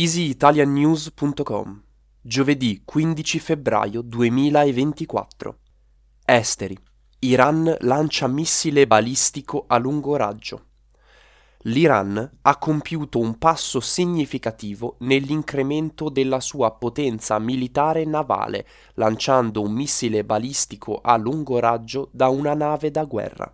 [0.00, 1.82] easyitaliannews.com
[2.20, 5.58] Giovedì 15 febbraio 2024
[6.24, 6.78] Esteri
[7.18, 10.66] Iran lancia missile balistico a lungo raggio.
[11.62, 20.24] L'Iran ha compiuto un passo significativo nell'incremento della sua potenza militare navale, lanciando un missile
[20.24, 23.52] balistico a lungo raggio da una nave da guerra.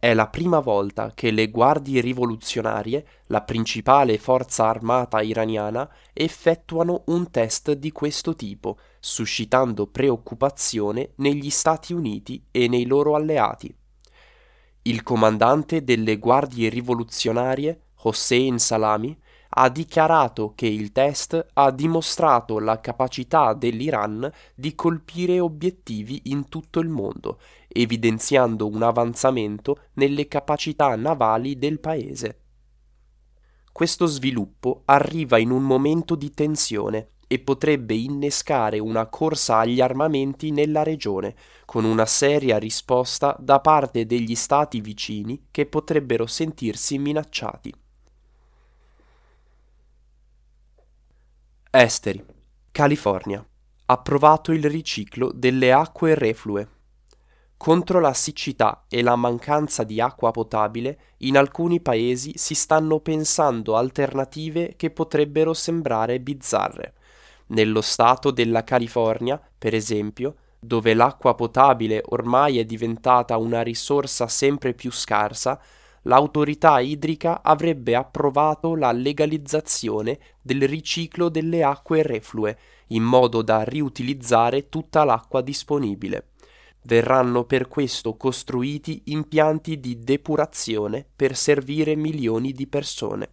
[0.00, 7.32] È la prima volta che le guardie rivoluzionarie, la principale forza armata iraniana, effettuano un
[7.32, 13.74] test di questo tipo, suscitando preoccupazione negli Stati Uniti e nei loro alleati.
[14.82, 19.18] Il comandante delle guardie rivoluzionarie, Hossein Salami,
[19.60, 26.78] ha dichiarato che il test ha dimostrato la capacità dell'Iran di colpire obiettivi in tutto
[26.78, 32.42] il mondo, evidenziando un avanzamento nelle capacità navali del paese.
[33.72, 40.52] Questo sviluppo arriva in un momento di tensione e potrebbe innescare una corsa agli armamenti
[40.52, 47.74] nella regione, con una seria risposta da parte degli stati vicini che potrebbero sentirsi minacciati.
[51.70, 52.24] Esteri,
[52.72, 53.46] California.
[53.84, 56.66] Approvato il riciclo delle acque reflue.
[57.58, 63.76] Contro la siccità e la mancanza di acqua potabile, in alcuni paesi si stanno pensando
[63.76, 66.94] alternative che potrebbero sembrare bizzarre.
[67.48, 74.72] Nello stato della California, per esempio, dove l'acqua potabile ormai è diventata una risorsa sempre
[74.72, 75.60] più scarsa,
[76.02, 84.68] l'autorità idrica avrebbe approvato la legalizzazione del riciclo delle acque reflue, in modo da riutilizzare
[84.68, 86.28] tutta l'acqua disponibile.
[86.82, 93.30] Verranno per questo costruiti impianti di depurazione per servire milioni di persone.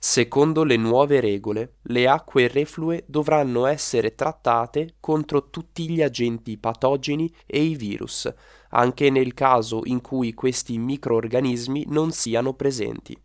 [0.00, 7.34] Secondo le nuove regole, le acque reflue dovranno essere trattate contro tutti gli agenti patogeni
[7.44, 8.32] e i virus,
[8.70, 13.16] anche nel caso in cui questi microorganismi non siano presenti.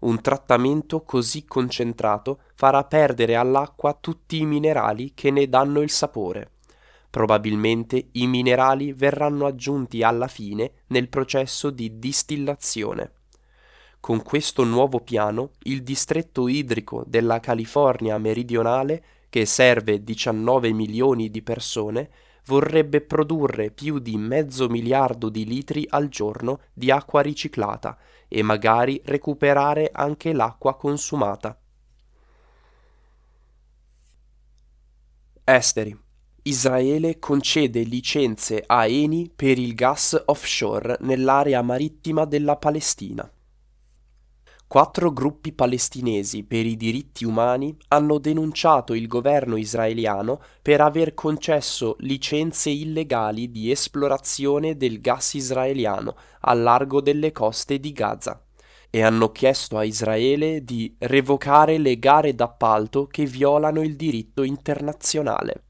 [0.00, 6.50] Un trattamento così concentrato farà perdere all'acqua tutti i minerali che ne danno il sapore.
[7.08, 13.12] Probabilmente i minerali verranno aggiunti alla fine nel processo di distillazione.
[14.00, 21.40] Con questo nuovo piano, il distretto idrico della California meridionale, che serve 19 milioni di
[21.40, 22.10] persone,
[22.46, 27.96] vorrebbe produrre più di mezzo miliardo di litri al giorno di acqua riciclata
[28.28, 31.58] e magari recuperare anche l'acqua consumata.
[35.44, 36.02] Esteri.
[36.46, 43.30] Israele concede licenze a Eni per il gas offshore nell'area marittima della Palestina.
[44.66, 51.96] Quattro gruppi palestinesi per i diritti umani hanno denunciato il governo israeliano per aver concesso
[52.00, 58.42] licenze illegali di esplorazione del gas israeliano al largo delle coste di Gaza
[58.90, 65.64] e hanno chiesto a Israele di revocare le gare d'appalto che violano il diritto internazionale.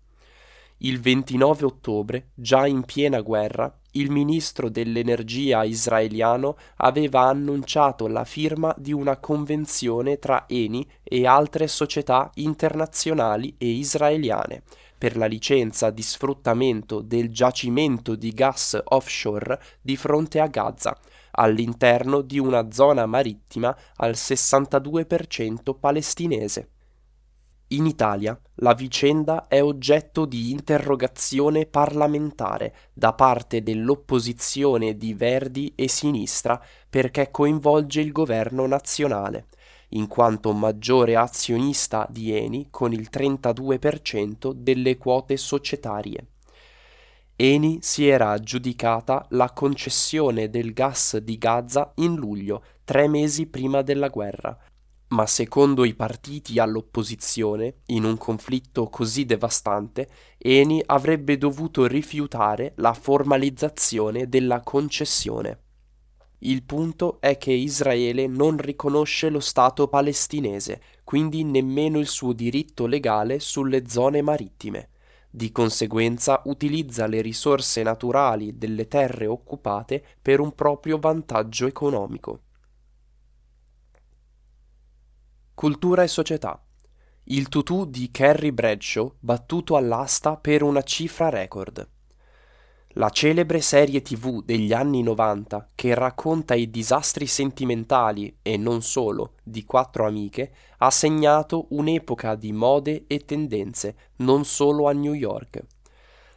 [0.79, 8.75] Il 29 ottobre, già in piena guerra, il ministro dell'energia israeliano aveva annunciato la firma
[8.79, 14.63] di una convenzione tra Eni e altre società internazionali e israeliane
[14.97, 20.97] per la licenza di sfruttamento del giacimento di gas offshore di fronte a Gaza,
[21.33, 26.69] all'interno di una zona marittima al 62% palestinese.
[27.75, 35.89] In Italia la vicenda è oggetto di interrogazione parlamentare da parte dell'opposizione di Verdi e
[35.89, 39.49] Sinistra perché coinvolge il governo nazionale,
[39.89, 46.29] in quanto maggiore azionista di Eni con il 32% delle quote societarie.
[47.35, 53.83] Eni si era aggiudicata la concessione del gas di Gaza in luglio, tre mesi prima
[53.83, 54.57] della guerra,
[55.09, 60.09] ma secondo i partiti all'opposizione, in un conflitto così devastante,
[60.39, 65.59] Eni avrebbe dovuto rifiutare la formalizzazione della concessione.
[66.39, 72.87] Il punto è che Israele non riconosce lo Stato palestinese, quindi nemmeno il suo diritto
[72.87, 74.91] legale sulle zone marittime.
[75.31, 82.41] Di conseguenza utilizza le risorse naturali delle terre occupate per un proprio vantaggio economico.
[85.55, 86.61] Cultura e società.
[87.27, 91.89] Il tutù di Carrie Bradshaw battuto all'asta per una cifra record.
[92.95, 99.35] La celebre serie tv degli anni 90 che racconta i disastri sentimentali e non solo
[99.45, 105.63] di quattro amiche ha segnato un'epoca di mode e tendenze non solo a New York.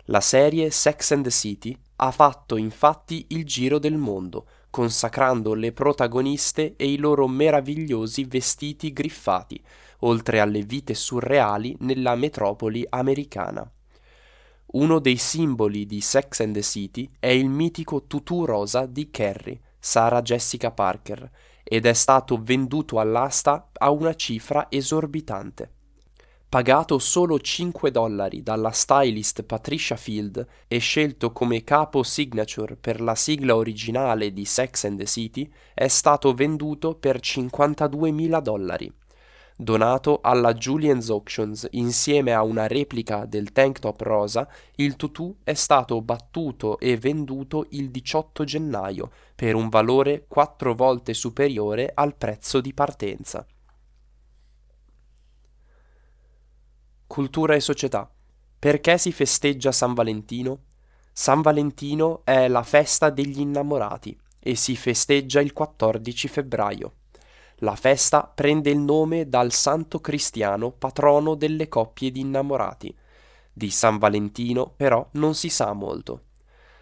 [0.05, 5.71] La serie Sex and the City ha fatto infatti il giro del mondo, consacrando le
[5.71, 9.61] protagoniste e i loro meravigliosi vestiti griffati,
[9.99, 13.69] oltre alle vite surreali nella metropoli americana.
[14.69, 19.61] Uno dei simboli di Sex and the City è il mitico tutù rosa di Carrie,
[19.79, 21.29] Sarah Jessica Parker,
[21.63, 25.71] ed è stato venduto all'asta a una cifra esorbitante.
[26.49, 33.15] Pagato solo 5 dollari dalla stylist Patricia Field e scelto come capo signature per la
[33.15, 38.93] sigla originale di Sex and the City, è stato venduto per 52.000 dollari
[39.59, 45.53] donato alla Julien's Auctions insieme a una replica del tank top rosa, il tutù è
[45.53, 52.61] stato battuto e venduto il 18 gennaio per un valore quattro volte superiore al prezzo
[52.61, 53.45] di partenza.
[57.17, 58.07] Cultura e società.
[58.59, 60.65] Perché si festeggia San Valentino?
[61.11, 66.93] San Valentino è la festa degli innamorati e si festeggia il 14 febbraio.
[67.61, 72.95] La festa prende il nome dal santo cristiano patrono delle coppie di innamorati.
[73.51, 76.21] Di San Valentino però non si sa molto.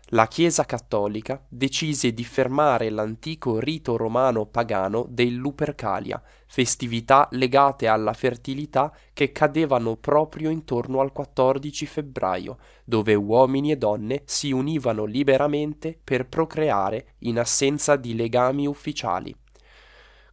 [0.10, 8.14] La Chiesa cattolica decise di fermare l'antico rito romano pagano del Lupercalia, festività legate alla
[8.14, 16.00] fertilità che cadevano proprio intorno al 14 febbraio, dove uomini e donne si univano liberamente
[16.04, 19.36] per procreare in assenza di legami ufficiali.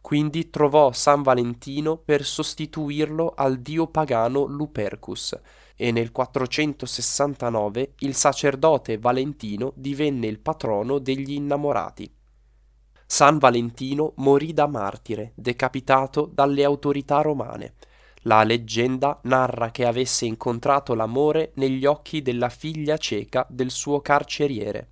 [0.01, 5.35] Quindi trovò San Valentino per sostituirlo al dio pagano Lupercus
[5.75, 12.11] e nel 469 il sacerdote Valentino divenne il patrono degli innamorati.
[13.05, 17.75] San Valentino morì da martire, decapitato dalle autorità romane.
[18.25, 24.87] La leggenda narra che avesse incontrato l'amore negli occhi della figlia cieca del suo carceriere.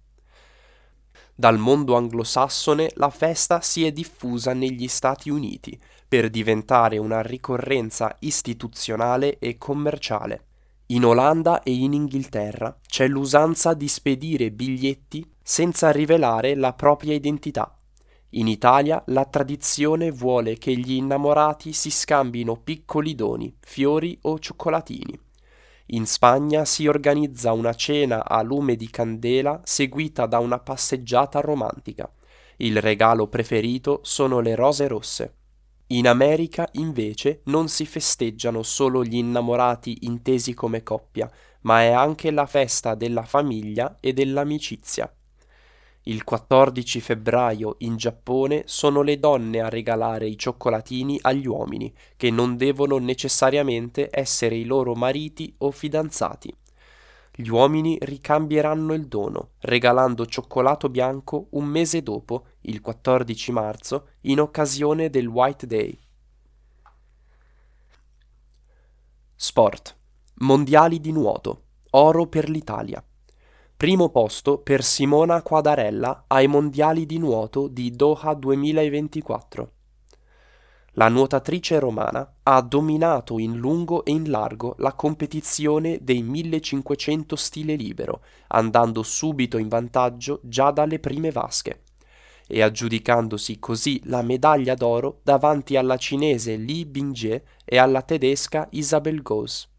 [1.33, 8.15] Dal mondo anglosassone la festa si è diffusa negli Stati Uniti per diventare una ricorrenza
[8.19, 10.45] istituzionale e commerciale.
[10.91, 17.79] In Olanda e in Inghilterra c'è l'usanza di spedire biglietti senza rivelare la propria identità.
[18.31, 25.17] In Italia la tradizione vuole che gli innamorati si scambino piccoli doni, fiori o cioccolatini.
[25.93, 32.11] In Spagna si organizza una cena a lume di candela seguita da una passeggiata romantica.
[32.57, 35.35] Il regalo preferito sono le rose rosse.
[35.91, 41.29] In America, invece, non si festeggiano solo gli innamorati intesi come coppia,
[41.63, 45.13] ma è anche la festa della famiglia e dell'amicizia.
[46.03, 52.31] Il 14 febbraio in Giappone sono le donne a regalare i cioccolatini agli uomini, che
[52.31, 56.55] non devono necessariamente essere i loro mariti o fidanzati.
[57.33, 64.41] Gli uomini ricambieranno il dono, regalando cioccolato bianco un mese dopo, il 14 marzo, in
[64.41, 65.97] occasione del White Day.
[69.35, 69.97] Sport.
[70.35, 71.63] Mondiali di nuoto.
[71.91, 73.03] Oro per l'Italia.
[73.77, 79.71] Primo posto per Simona Quadarella ai Mondiali di nuoto di Doha 2024.
[80.95, 87.75] La nuotatrice romana ha dominato in lungo e in largo la competizione dei 1500 stile
[87.75, 91.83] libero, andando subito in vantaggio già dalle prime vasche
[92.51, 99.21] e aggiudicandosi così la medaglia d'oro davanti alla cinese Li Bingjie e alla tedesca Isabel
[99.21, 99.70] Gauss.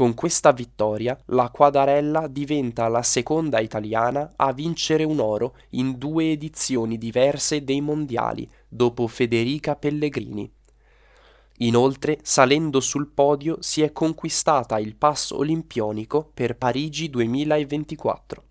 [0.00, 6.30] Con questa vittoria la Quadarella diventa la seconda italiana a vincere un oro in due
[6.30, 10.50] edizioni diverse dei mondiali, dopo Federica Pellegrini.
[11.58, 18.49] Inoltre, salendo sul podio, si è conquistata il pass olimpionico per Parigi 2024.